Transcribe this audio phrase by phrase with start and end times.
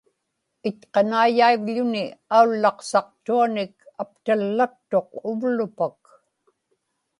[0.69, 2.03] itqanaiyaivḷuni
[2.37, 5.99] aullaqsaqtuanik aptallaktuq uvlupak